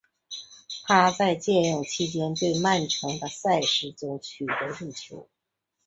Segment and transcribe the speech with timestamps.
[0.83, 5.29] 他在借用期间对曼城的赛事中取得入球。